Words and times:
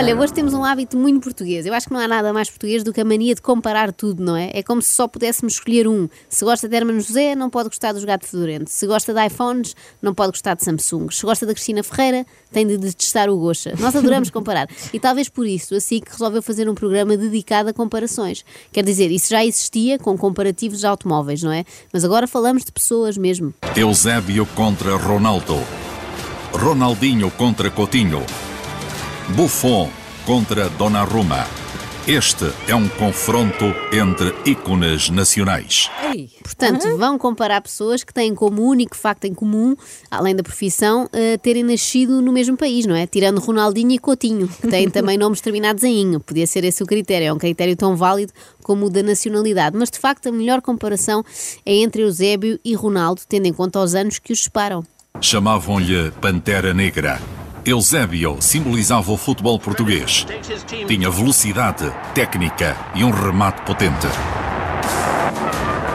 Olha, 0.00 0.16
hoje 0.16 0.32
temos 0.32 0.54
um 0.54 0.64
hábito 0.64 0.96
muito 0.96 1.22
português. 1.22 1.66
Eu 1.66 1.74
acho 1.74 1.86
que 1.86 1.92
não 1.92 2.00
há 2.00 2.08
nada 2.08 2.32
mais 2.32 2.48
português 2.48 2.82
do 2.82 2.90
que 2.90 3.02
a 3.02 3.04
mania 3.04 3.34
de 3.34 3.42
comparar 3.42 3.92
tudo, 3.92 4.24
não 4.24 4.34
é? 4.34 4.50
É 4.54 4.62
como 4.62 4.80
se 4.80 4.94
só 4.94 5.06
pudéssemos 5.06 5.52
escolher 5.52 5.86
um. 5.86 6.08
Se 6.26 6.42
gosta 6.42 6.66
de 6.66 6.74
Hermano 6.74 7.02
José, 7.02 7.34
não 7.34 7.50
pode 7.50 7.68
gostar 7.68 7.92
dos 7.92 8.02
gato 8.02 8.26
fedorento. 8.26 8.70
Se 8.70 8.86
gosta 8.86 9.12
de 9.12 9.26
iPhones, 9.26 9.76
não 10.00 10.14
pode 10.14 10.32
gostar 10.32 10.54
de 10.54 10.64
Samsung. 10.64 11.10
Se 11.10 11.22
gosta 11.22 11.44
da 11.44 11.52
Cristina 11.52 11.82
Ferreira, 11.82 12.24
tem 12.50 12.66
de 12.66 12.78
detestar 12.78 13.28
o 13.28 13.36
Gocha. 13.36 13.74
Nós 13.78 13.94
adoramos 13.94 14.30
comparar. 14.30 14.68
E 14.90 14.98
talvez 14.98 15.28
por 15.28 15.46
isso, 15.46 15.74
assim 15.74 16.00
que 16.00 16.10
resolveu 16.10 16.40
fazer 16.40 16.66
um 16.66 16.74
programa 16.74 17.14
dedicado 17.14 17.68
a 17.68 17.74
comparações. 17.74 18.42
Quer 18.72 18.84
dizer, 18.84 19.10
isso 19.10 19.28
já 19.28 19.44
existia 19.44 19.98
com 19.98 20.16
comparativos 20.16 20.78
de 20.78 20.86
automóveis, 20.86 21.42
não 21.42 21.52
é? 21.52 21.66
Mas 21.92 22.06
agora 22.06 22.26
falamos 22.26 22.64
de 22.64 22.72
pessoas 22.72 23.18
mesmo. 23.18 23.52
Eusébio 23.76 24.46
contra 24.56 24.96
Ronaldo. 24.96 25.58
Ronaldinho 26.54 27.30
contra 27.32 27.70
Coutinho. 27.70 28.24
Buffon 29.30 29.88
contra 30.26 30.68
Donnarumma. 30.70 31.46
Este 32.06 32.52
é 32.66 32.74
um 32.74 32.88
confronto 32.88 33.64
entre 33.92 34.34
ícones 34.44 35.08
nacionais. 35.10 35.88
Portanto, 36.42 36.96
vão 36.96 37.16
comparar 37.16 37.60
pessoas 37.60 38.02
que 38.02 38.12
têm 38.12 38.34
como 38.34 38.62
único 38.62 38.96
facto 38.96 39.26
em 39.26 39.34
comum, 39.34 39.76
além 40.10 40.34
da 40.34 40.42
profissão, 40.42 41.08
eh, 41.12 41.36
terem 41.38 41.62
nascido 41.62 42.20
no 42.20 42.32
mesmo 42.32 42.56
país, 42.56 42.86
não 42.86 42.96
é? 42.96 43.06
Tirando 43.06 43.38
Ronaldinho 43.38 43.92
e 43.92 43.98
Coutinho, 43.98 44.48
que 44.48 44.66
têm 44.66 44.88
também 44.90 45.16
nomes 45.16 45.40
terminados 45.40 45.84
em 45.84 46.00
inho. 46.00 46.18
Podia 46.18 46.46
ser 46.46 46.64
esse 46.64 46.82
o 46.82 46.86
critério, 46.86 47.28
é 47.28 47.32
um 47.32 47.38
critério 47.38 47.76
tão 47.76 47.94
válido 47.94 48.32
como 48.64 48.86
o 48.86 48.90
da 48.90 49.02
nacionalidade. 49.02 49.76
Mas, 49.76 49.90
de 49.90 49.98
facto, 49.98 50.28
a 50.28 50.32
melhor 50.32 50.60
comparação 50.60 51.22
é 51.64 51.74
entre 51.76 52.02
Eusébio 52.02 52.58
e 52.64 52.74
Ronaldo, 52.74 53.22
tendo 53.28 53.46
em 53.46 53.52
conta 53.52 53.78
os 53.80 53.94
anos 53.94 54.18
que 54.18 54.32
os 54.32 54.42
separam. 54.42 54.82
Chamavam-lhe 55.20 56.10
Pantera 56.20 56.74
Negra. 56.74 57.20
Eusébio 57.64 58.38
simbolizava 58.40 59.12
o 59.12 59.16
futebol 59.18 59.58
português. 59.58 60.26
Tinha 60.86 61.10
velocidade, 61.10 61.92
técnica 62.14 62.76
e 62.94 63.04
um 63.04 63.10
remate 63.10 63.60
potente. 63.62 64.06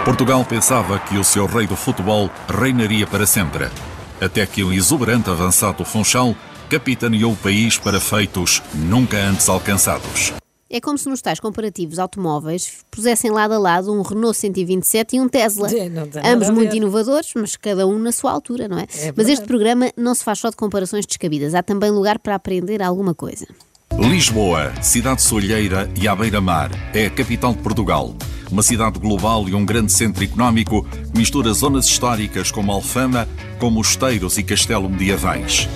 Portugal 0.03 0.45
pensava 0.45 0.99
que 0.99 1.17
o 1.17 1.23
seu 1.23 1.47
rei 1.47 1.65
do 1.65 1.75
futebol 1.75 2.29
reinaria 2.47 3.07
para 3.07 3.25
sempre, 3.25 3.67
até 4.21 4.45
que 4.45 4.63
um 4.63 4.71
exuberante 4.71 5.29
avançado 5.29 5.79
do 5.79 5.85
Funchal 5.85 6.35
capitaneou 6.69 7.31
o 7.31 7.37
país 7.37 7.77
para 7.77 7.99
feitos 7.99 8.61
nunca 8.73 9.17
antes 9.17 9.49
alcançados. 9.49 10.33
É 10.75 10.81
como 10.81 10.97
se 10.97 11.07
nos 11.07 11.21
tais 11.21 11.39
comparativos 11.39 11.97
automóveis 11.99 12.79
pusessem 12.91 13.31
lado 13.31 13.53
a 13.53 13.57
lado 13.57 13.93
um 13.93 14.01
Renault 14.01 14.37
127 14.37 15.15
e 15.15 15.21
um 15.21 15.29
Tesla. 15.29 15.69
Sim, 15.69 15.87
não 15.87 16.05
tem 16.05 16.21
nada 16.21 16.33
Ambos 16.33 16.49
a 16.49 16.51
muito 16.51 16.71
ver. 16.71 16.75
inovadores, 16.75 17.31
mas 17.33 17.55
cada 17.55 17.87
um 17.87 17.97
na 17.97 18.11
sua 18.11 18.33
altura, 18.33 18.67
não 18.67 18.77
é? 18.77 18.85
mas 18.89 19.01
verdade. 19.01 19.31
este 19.31 19.45
programa 19.45 19.89
não 19.95 20.13
se 20.13 20.21
faz 20.21 20.39
só 20.39 20.49
de 20.49 20.57
comparações 20.57 21.05
descabidas, 21.05 21.55
há 21.55 21.63
também 21.63 21.89
lugar 21.91 22.19
para 22.19 22.35
aprender 22.35 22.81
alguma 22.81 23.15
coisa. 23.15 23.47
Lisboa, 23.97 24.73
cidade 24.81 25.21
solheira 25.21 25.89
e 25.97 26.09
à 26.09 26.13
beira-mar, 26.13 26.69
é 26.93 27.05
a 27.05 27.09
capital 27.09 27.53
de 27.53 27.61
Portugal. 27.61 28.13
Uma 28.51 28.61
cidade 28.61 28.99
global 28.99 29.47
e 29.47 29.55
um 29.55 29.65
grande 29.65 29.93
centro 29.93 30.25
económico 30.25 30.83
que 30.83 31.17
mistura 31.17 31.53
zonas 31.53 31.85
históricas 31.85 32.51
como 32.51 32.73
Alfama, 32.73 33.29
com 33.61 33.69
mosteiros 33.69 34.37
e 34.37 34.43
castelo 34.43 34.89
medievais. 34.89 35.69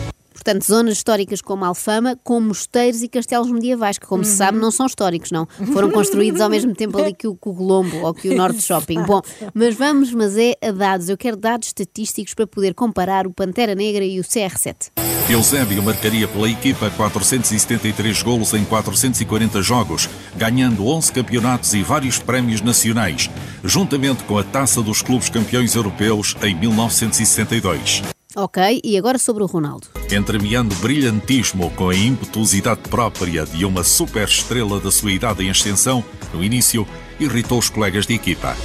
Portanto, 0.50 0.66
zonas 0.66 0.98
históricas 0.98 1.42
como 1.44 1.64
Alfama, 1.64 2.18
com 2.24 2.42
mosteiros 2.42 3.04
e 3.04 3.08
castelos 3.08 3.52
medievais, 3.52 4.00
que, 4.00 4.08
como 4.08 4.26
se 4.26 4.36
sabe, 4.36 4.58
não 4.58 4.72
são 4.72 4.88
históricos, 4.88 5.30
não. 5.30 5.48
Foram 5.72 5.92
construídos 5.92 6.42
ao 6.42 6.50
mesmo 6.50 6.74
tempo 6.74 6.98
ali 6.98 7.14
que 7.14 7.28
o 7.28 7.36
Colombo 7.36 7.98
ou 7.98 8.16
que 8.16 8.30
o 8.30 8.36
Norte 8.36 8.60
Shopping. 8.60 9.04
Bom, 9.04 9.22
mas 9.54 9.76
vamos, 9.76 10.12
mas 10.12 10.36
é 10.36 10.56
a 10.60 10.72
dados. 10.72 11.08
Eu 11.08 11.16
quero 11.16 11.38
dados 11.38 11.68
estatísticos 11.68 12.34
para 12.34 12.48
poder 12.48 12.74
comparar 12.74 13.28
o 13.28 13.32
Pantera 13.32 13.76
Negra 13.76 14.04
e 14.04 14.20
o 14.20 14.24
CR7. 14.24 14.92
Eusébio 15.30 15.84
marcaria 15.84 16.28
pela 16.28 16.50
equipa 16.50 16.90
473 16.90 18.24
golos 18.24 18.52
em 18.56 18.66
440 18.66 19.62
jogos, 19.62 20.10
ganhando 20.36 20.88
11 20.88 21.12
campeonatos 21.12 21.76
e 21.76 21.84
vários 21.84 22.18
prémios 22.18 22.62
nacionais, 22.62 23.30
juntamente 23.64 24.24
com 24.24 24.36
a 24.36 24.44
Taça 24.44 24.82
dos 24.82 25.04
Clubes 25.04 25.30
Campeões 25.30 25.76
Europeus 25.76 26.36
em 26.42 26.56
1962. 26.56 28.02
Ok, 28.42 28.80
e 28.86 28.98
agora 28.98 29.18
sobre 29.18 29.44
o 29.44 29.46
Ronaldo. 29.46 29.88
Entremeando 30.10 30.74
brilhantismo 30.76 31.70
com 31.72 31.90
a 31.90 31.96
impetuosidade 31.96 32.80
própria 32.90 33.46
de 33.46 33.66
uma 33.66 33.84
super 33.84 34.26
estrela 34.26 34.80
da 34.80 34.90
sua 34.90 35.12
idade 35.12 35.44
em 35.44 35.50
ascensão, 35.50 36.02
no 36.34 36.42
início 36.42 36.88
irritou 37.20 37.60
os 37.60 37.70
colegas 37.70 38.08
de 38.08 38.14
equipa. 38.14 38.56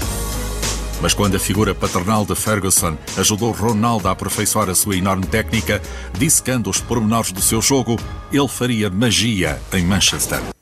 Mas 1.03 1.13
quando 1.13 1.35
a 1.35 1.41
figura 1.41 1.75
paternal 1.75 2.25
de 2.25 2.37
Ferguson 2.37 2.97
ajudou 3.17 3.51
Ronaldo 3.51 4.07
a 4.07 4.13
aperfeiçoar 4.13 4.71
a 4.71 4.77
sua 4.77 4.97
enorme 4.97 5.27
técnica, 5.27 5.83
dissecando 6.17 6.71
os 6.71 6.81
pormenores 6.81 7.33
do 7.33 7.43
seu 7.43 7.61
jogo, 7.61 7.99
ele 8.33 8.47
faria 8.47 8.89
magia 8.89 9.61
em 9.73 9.85
Manchester. 9.85 10.54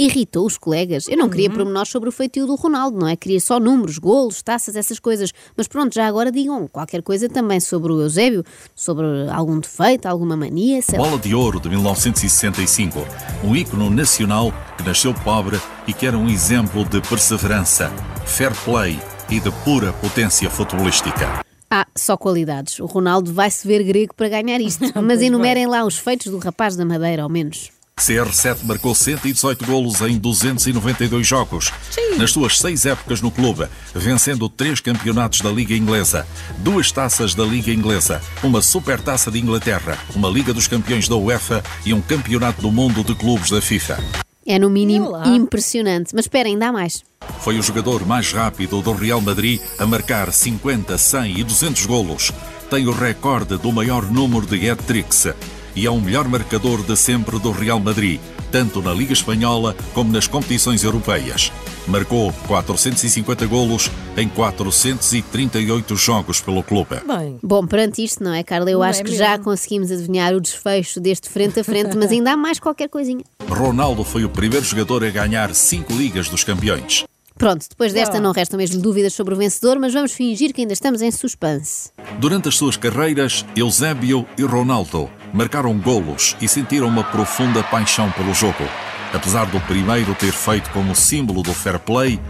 Irritou 0.00 0.46
os 0.46 0.56
colegas. 0.56 1.06
Eu 1.08 1.18
não 1.18 1.28
queria 1.28 1.50
pormenores 1.50 1.90
sobre 1.90 2.08
o 2.08 2.12
feitio 2.12 2.46
do 2.46 2.54
Ronaldo, 2.54 2.98
não 2.98 3.06
é? 3.06 3.14
Queria 3.16 3.38
só 3.38 3.60
números, 3.60 3.98
golos, 3.98 4.40
taças, 4.40 4.74
essas 4.74 4.98
coisas. 4.98 5.30
Mas 5.54 5.68
pronto, 5.68 5.94
já 5.94 6.06
agora 6.06 6.32
digam 6.32 6.66
qualquer 6.66 7.02
coisa 7.02 7.28
também 7.28 7.60
sobre 7.60 7.92
o 7.92 8.00
Eusébio, 8.00 8.42
sobre 8.74 9.04
algum 9.30 9.60
defeito, 9.60 10.06
alguma 10.06 10.38
mania, 10.38 10.80
sei 10.80 10.98
lá. 10.98 11.04
Bola 11.04 11.18
de 11.18 11.34
Ouro 11.34 11.60
de 11.60 11.68
1965, 11.68 12.98
um 13.44 13.54
ícone 13.54 13.90
nacional 13.90 14.54
que 14.78 14.82
nasceu 14.82 15.12
pobre 15.12 15.60
e 15.86 15.92
que 15.92 16.06
era 16.06 16.16
um 16.16 16.30
exemplo 16.30 16.82
de 16.86 17.02
perseverança, 17.02 17.92
fair 18.24 18.54
play 18.64 18.98
e 19.28 19.38
de 19.38 19.50
pura 19.64 19.92
potência 19.92 20.48
futebolística. 20.48 21.44
Ah, 21.70 21.86
só 21.94 22.16
qualidades. 22.16 22.80
O 22.80 22.86
Ronaldo 22.86 23.34
vai-se 23.34 23.68
ver 23.68 23.84
grego 23.84 24.14
para 24.14 24.30
ganhar 24.30 24.62
isto. 24.62 24.82
Mas 25.02 25.20
enumerem 25.20 25.66
lá 25.66 25.84
os 25.84 25.98
feitos 25.98 26.32
do 26.32 26.38
rapaz 26.38 26.74
da 26.74 26.86
Madeira, 26.86 27.22
ao 27.22 27.28
menos. 27.28 27.70
CR7 28.00 28.64
marcou 28.64 28.94
118 28.94 29.64
golos 29.66 30.00
em 30.00 30.16
292 30.16 31.26
jogos. 31.26 31.70
Nas 32.16 32.30
suas 32.32 32.58
seis 32.58 32.86
épocas 32.86 33.20
no 33.20 33.30
clube, 33.30 33.66
vencendo 33.94 34.48
três 34.48 34.80
campeonatos 34.80 35.42
da 35.42 35.50
Liga 35.50 35.74
Inglesa, 35.74 36.26
duas 36.58 36.90
taças 36.90 37.34
da 37.34 37.44
Liga 37.44 37.70
Inglesa, 37.70 38.20
uma 38.42 38.62
Supertaça 38.62 39.30
de 39.30 39.38
Inglaterra, 39.38 39.98
uma 40.16 40.28
Liga 40.30 40.54
dos 40.54 40.66
Campeões 40.66 41.08
da 41.08 41.16
UEFA 41.16 41.62
e 41.84 41.92
um 41.92 42.00
Campeonato 42.00 42.62
do 42.62 42.72
Mundo 42.72 43.04
de 43.04 43.14
Clubes 43.14 43.50
da 43.50 43.60
FIFA. 43.60 44.02
É 44.46 44.58
no 44.58 44.70
mínimo 44.70 45.06
E 45.06 45.10
lá? 45.10 45.28
impressionante. 45.28 46.14
Mas 46.14 46.24
esperem, 46.24 46.58
dá 46.58 46.72
mais. 46.72 47.04
Foi 47.40 47.58
o 47.58 47.62
jogador 47.62 48.06
mais 48.06 48.32
rápido 48.32 48.80
do 48.80 48.92
Real 48.94 49.20
Madrid 49.20 49.60
a 49.78 49.84
marcar 49.86 50.32
50, 50.32 50.96
100 50.96 51.38
e 51.38 51.44
200 51.44 51.84
golos. 51.86 52.32
Tem 52.70 52.86
o 52.86 52.92
recorde 52.92 53.58
do 53.58 53.70
maior 53.70 54.10
número 54.10 54.46
de 54.46 54.68
hat-tricks 54.70 55.28
e 55.74 55.86
é 55.86 55.90
o 55.90 56.00
melhor 56.00 56.28
marcador 56.28 56.82
de 56.82 56.96
sempre 56.96 57.38
do 57.38 57.50
Real 57.50 57.78
Madrid, 57.80 58.20
tanto 58.50 58.82
na 58.82 58.92
Liga 58.92 59.12
Espanhola 59.12 59.74
como 59.94 60.12
nas 60.12 60.26
competições 60.26 60.82
europeias. 60.84 61.52
Marcou 61.86 62.32
450 62.46 63.46
golos 63.46 63.90
em 64.16 64.28
438 64.28 65.96
jogos 65.96 66.40
pelo 66.40 66.62
clube. 66.62 66.96
Bem, 67.06 67.38
Bom, 67.42 67.66
perante 67.66 68.02
isto, 68.04 68.22
não 68.22 68.32
é, 68.32 68.42
Carla? 68.42 68.70
Eu 68.70 68.78
Não 68.78 68.84
acho 68.84 69.00
é 69.00 69.04
que 69.04 69.16
já 69.16 69.30
mesmo? 69.30 69.44
conseguimos 69.44 69.90
adivinhar 69.90 70.34
o 70.34 70.40
desfecho 70.40 71.00
deste 71.00 71.28
frente 71.28 71.60
a 71.60 71.64
frente, 71.64 71.96
mas 71.96 72.10
ainda 72.10 72.32
há 72.32 72.36
mais 72.36 72.58
qualquer 72.58 72.88
coisinha. 72.88 73.24
Ronaldo 73.48 74.04
foi 74.04 74.24
o 74.24 74.28
primeiro 74.28 74.64
jogador 74.64 75.04
a 75.04 75.10
ganhar 75.10 75.54
cinco 75.54 75.92
Ligas 75.92 76.28
dos 76.28 76.44
Campeões. 76.44 77.04
Pronto, 77.36 77.64
depois 77.70 77.94
desta 77.94 78.20
não 78.20 78.32
restam 78.32 78.58
mesmo 78.58 78.82
dúvidas 78.82 79.14
sobre 79.14 79.32
o 79.32 79.36
vencedor, 79.36 79.78
mas 79.78 79.94
vamos 79.94 80.12
fingir 80.12 80.52
que 80.52 80.60
ainda 80.60 80.74
estamos 80.74 81.00
em 81.00 81.10
suspense. 81.10 81.90
Durante 82.18 82.48
as 82.48 82.56
suas 82.56 82.76
carreiras, 82.76 83.46
Eusébio 83.56 84.26
e 84.36 84.42
Ronaldo 84.42 85.08
marcaram 85.32 85.76
golos 85.78 86.36
e 86.40 86.48
sentiram 86.48 86.88
uma 86.88 87.04
profunda 87.04 87.62
paixão 87.62 88.10
pelo 88.12 88.34
jogo. 88.34 88.64
Apesar 89.12 89.46
do 89.46 89.60
primeiro 89.62 90.14
ter 90.14 90.32
feito 90.32 90.70
como 90.70 90.94
símbolo 90.94 91.42
do 91.42 91.52
fair 91.52 91.78
play 91.78 92.20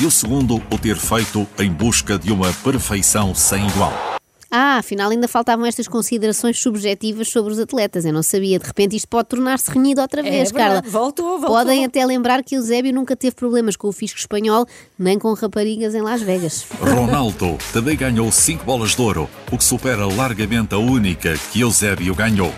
e 0.00 0.06
o 0.06 0.10
segundo 0.10 0.56
o 0.70 0.78
ter 0.78 0.96
feito 0.96 1.46
em 1.58 1.70
busca 1.70 2.18
de 2.18 2.32
uma 2.32 2.52
perfeição 2.52 3.34
sem 3.34 3.66
igual. 3.66 4.13
Ah, 4.56 4.78
afinal 4.78 5.10
ainda 5.10 5.26
faltavam 5.26 5.66
estas 5.66 5.88
considerações 5.88 6.60
subjetivas 6.60 7.28
sobre 7.28 7.52
os 7.52 7.58
atletas. 7.58 8.04
Eu 8.04 8.12
não 8.12 8.22
sabia. 8.22 8.56
De 8.56 8.64
repente 8.64 8.94
isto 8.94 9.08
pode 9.08 9.26
tornar-se 9.26 9.68
renhido 9.68 10.00
outra 10.00 10.22
vez, 10.22 10.52
Carla. 10.52 10.78
É 10.78 10.82
verdade. 10.82 10.90
Voltou, 10.90 11.40
voltou. 11.40 11.56
Podem 11.56 11.84
até 11.84 12.06
lembrar 12.06 12.40
que 12.44 12.54
Eusébio 12.54 12.94
nunca 12.94 13.16
teve 13.16 13.34
problemas 13.34 13.74
com 13.74 13.88
o 13.88 13.92
fisco 13.92 14.16
espanhol, 14.16 14.64
nem 14.96 15.18
com 15.18 15.32
raparigas 15.32 15.92
em 15.92 16.02
Las 16.02 16.22
Vegas. 16.22 16.66
Ronaldo 16.78 17.58
também 17.72 17.96
ganhou 17.96 18.30
cinco 18.30 18.64
bolas 18.64 18.94
de 18.94 19.02
ouro, 19.02 19.28
o 19.50 19.58
que 19.58 19.64
supera 19.64 20.06
largamente 20.06 20.72
a 20.72 20.78
única 20.78 21.36
que 21.50 21.60
Eusébio 21.60 22.14
ganhou. 22.14 22.54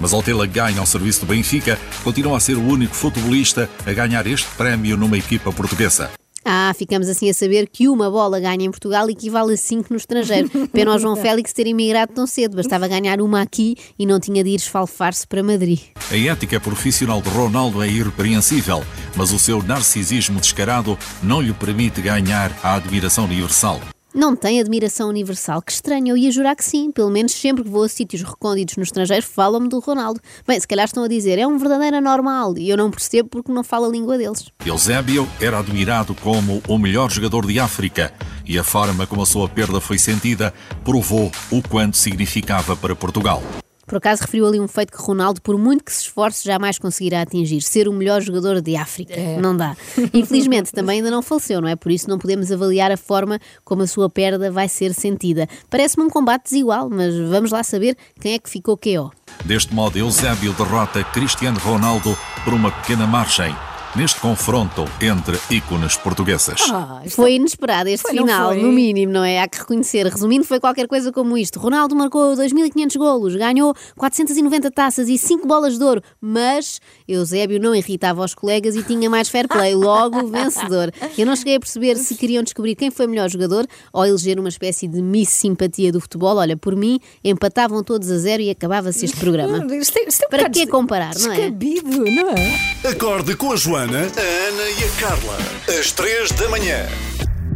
Mas 0.00 0.14
ao 0.14 0.22
tê-la 0.22 0.46
ganho 0.46 0.80
ao 0.80 0.86
serviço 0.86 1.20
do 1.20 1.26
Benfica, 1.26 1.78
continua 2.02 2.38
a 2.38 2.40
ser 2.40 2.56
o 2.56 2.66
único 2.66 2.94
futebolista 2.94 3.68
a 3.84 3.92
ganhar 3.92 4.26
este 4.26 4.48
prémio 4.56 4.96
numa 4.96 5.18
equipa 5.18 5.52
portuguesa. 5.52 6.10
Ah, 6.48 6.72
ficamos 6.72 7.08
assim 7.08 7.28
a 7.28 7.34
saber 7.34 7.68
que 7.68 7.88
uma 7.88 8.08
bola 8.08 8.38
ganha 8.38 8.64
em 8.64 8.70
Portugal 8.70 9.10
equivale 9.10 9.54
a 9.54 9.56
cinco 9.56 9.88
no 9.90 9.96
estrangeiro. 9.96 10.48
Pena 10.72 10.92
ao 10.92 10.98
João 10.98 11.16
Félix 11.16 11.52
ter 11.52 11.66
emigrado 11.66 12.12
tão 12.12 12.24
cedo. 12.24 12.54
Bastava 12.54 12.86
ganhar 12.86 13.20
uma 13.20 13.42
aqui 13.42 13.74
e 13.98 14.06
não 14.06 14.20
tinha 14.20 14.44
de 14.44 14.50
ir 14.50 14.54
esfalfar-se 14.54 15.26
para 15.26 15.42
Madrid. 15.42 15.80
A 16.08 16.16
ética 16.16 16.60
profissional 16.60 17.20
de 17.20 17.28
Ronaldo 17.30 17.82
é 17.82 17.88
irrepreensível, 17.88 18.84
mas 19.16 19.32
o 19.32 19.40
seu 19.40 19.60
narcisismo 19.60 20.38
descarado 20.38 20.96
não 21.20 21.40
lhe 21.40 21.52
permite 21.52 22.00
ganhar 22.00 22.56
a 22.62 22.76
admiração 22.76 23.24
universal. 23.24 23.80
Não 24.16 24.34
tem 24.34 24.58
admiração 24.58 25.10
universal. 25.10 25.60
Que 25.60 25.70
estranho, 25.70 26.08
eu 26.08 26.16
ia 26.16 26.30
jurar 26.30 26.56
que 26.56 26.64
sim. 26.64 26.90
Pelo 26.90 27.10
menos 27.10 27.32
sempre 27.32 27.62
que 27.62 27.68
vou 27.68 27.82
a 27.82 27.88
sítios 27.88 28.22
recônditos 28.22 28.78
no 28.78 28.82
estrangeiro, 28.82 29.22
falam-me 29.22 29.68
do 29.68 29.78
Ronaldo. 29.78 30.18
Bem, 30.48 30.58
se 30.58 30.66
calhar 30.66 30.86
estão 30.86 31.04
a 31.04 31.08
dizer, 31.08 31.38
é 31.38 31.46
um 31.46 31.58
verdadeiro 31.58 31.98
anormal 31.98 32.56
e 32.56 32.70
eu 32.70 32.78
não 32.78 32.90
percebo 32.90 33.28
porque 33.28 33.52
não 33.52 33.62
falo 33.62 33.84
a 33.84 33.88
língua 33.90 34.16
deles. 34.16 34.50
Eusébio 34.64 35.28
era 35.38 35.58
admirado 35.58 36.14
como 36.14 36.62
o 36.66 36.78
melhor 36.78 37.10
jogador 37.10 37.46
de 37.46 37.60
África 37.60 38.10
e 38.46 38.58
a 38.58 38.64
forma 38.64 39.06
como 39.06 39.20
a 39.20 39.26
sua 39.26 39.50
perda 39.50 39.82
foi 39.82 39.98
sentida 39.98 40.54
provou 40.82 41.30
o 41.50 41.60
quanto 41.68 41.98
significava 41.98 42.74
para 42.74 42.96
Portugal. 42.96 43.42
Por 43.86 43.98
acaso 43.98 44.22
referiu 44.22 44.46
ali 44.46 44.58
um 44.58 44.66
feito 44.66 44.92
que 44.92 45.00
Ronaldo, 45.00 45.40
por 45.40 45.56
muito 45.56 45.84
que 45.84 45.92
se 45.92 46.02
esforce, 46.02 46.44
jamais 46.44 46.78
conseguirá 46.78 47.22
atingir: 47.22 47.62
ser 47.62 47.88
o 47.88 47.92
melhor 47.92 48.20
jogador 48.20 48.60
de 48.60 48.76
África. 48.76 49.14
É. 49.14 49.38
Não 49.40 49.56
dá. 49.56 49.76
Infelizmente, 50.12 50.72
também 50.72 50.98
ainda 50.98 51.10
não 51.10 51.22
faleceu, 51.22 51.60
não 51.60 51.68
é? 51.68 51.76
Por 51.76 51.92
isso 51.92 52.08
não 52.10 52.18
podemos 52.18 52.50
avaliar 52.50 52.90
a 52.90 52.96
forma 52.96 53.38
como 53.64 53.82
a 53.82 53.86
sua 53.86 54.10
perda 54.10 54.50
vai 54.50 54.68
ser 54.68 54.92
sentida. 54.92 55.48
Parece-me 55.70 56.04
um 56.04 56.10
combate 56.10 56.44
desigual, 56.44 56.90
mas 56.90 57.14
vamos 57.28 57.50
lá 57.50 57.62
saber 57.62 57.96
quem 58.20 58.34
é 58.34 58.38
que 58.38 58.50
ficou 58.50 58.76
QO. 58.76 59.12
Deste 59.44 59.74
modo, 59.74 59.98
Eusébio 59.98 60.52
derrota 60.54 61.04
Cristiano 61.04 61.58
Ronaldo 61.58 62.16
por 62.44 62.52
uma 62.52 62.70
pequena 62.70 63.06
margem 63.06 63.54
neste 63.96 64.20
confronto 64.20 64.84
entre 65.00 65.38
ícones 65.50 65.96
portuguesas. 65.96 66.60
Ah, 66.70 67.00
foi 67.08 67.36
inesperado 67.36 67.88
este 67.88 68.02
foi, 68.02 68.18
final, 68.18 68.54
no 68.54 68.70
mínimo, 68.70 69.10
não 69.10 69.24
é? 69.24 69.40
Há 69.40 69.48
que 69.48 69.58
reconhecer. 69.58 70.06
Resumindo, 70.06 70.44
foi 70.44 70.60
qualquer 70.60 70.86
coisa 70.86 71.10
como 71.10 71.36
isto. 71.38 71.58
Ronaldo 71.58 71.96
marcou 71.96 72.34
2.500 72.34 72.98
golos, 72.98 73.34
ganhou 73.36 73.74
490 73.96 74.70
taças 74.70 75.08
e 75.08 75.16
5 75.16 75.46
bolas 75.46 75.78
de 75.78 75.84
ouro, 75.84 76.02
mas 76.20 76.78
Eusébio 77.08 77.58
não 77.58 77.74
irritava 77.74 78.22
os 78.22 78.34
colegas 78.34 78.76
e 78.76 78.82
tinha 78.82 79.08
mais 79.08 79.30
fair 79.30 79.48
play, 79.48 79.74
logo 79.74 80.26
vencedor. 80.28 80.92
Eu 81.16 81.24
não 81.24 81.34
cheguei 81.34 81.56
a 81.56 81.60
perceber 81.60 81.96
se 81.96 82.14
queriam 82.16 82.42
descobrir 82.42 82.74
quem 82.74 82.90
foi 82.90 83.06
o 83.06 83.08
melhor 83.08 83.30
jogador 83.30 83.66
ou 83.94 84.04
eleger 84.04 84.38
uma 84.38 84.50
espécie 84.50 84.86
de 84.86 85.00
miss 85.00 85.30
simpatia 85.30 85.90
do 85.90 86.02
futebol. 86.02 86.36
Olha, 86.36 86.56
por 86.56 86.76
mim, 86.76 87.00
empatavam 87.24 87.82
todos 87.82 88.10
a 88.10 88.18
zero 88.18 88.42
e 88.42 88.50
acabava-se 88.50 89.06
este 89.06 89.16
programa. 89.16 89.58
Isto 89.74 89.98
é, 89.98 90.08
isto 90.08 90.22
é 90.22 90.26
um 90.26 90.30
Para 90.30 90.50
que 90.50 90.66
comparar, 90.66 91.14
não 91.18 91.32
é? 91.32 91.50
Descabido, 91.50 92.04
não 92.10 92.30
é? 92.30 92.90
Acorde 92.90 93.34
com 93.36 93.52
a 93.52 93.56
Joana 93.56 93.85
a 93.94 94.48
Ana 94.48 94.68
e 94.68 94.84
a 94.84 94.88
Carla. 95.00 95.38
Às 95.78 95.92
três 95.92 96.32
da 96.32 96.48
manhã. 96.48 96.88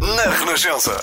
Na 0.01 0.31
Renascença. 0.31 1.03